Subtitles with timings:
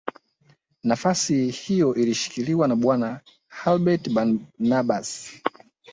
[0.83, 3.19] Nafasi hiyo ilishikiliwa na Bwana
[3.63, 5.29] Herbert Barnabas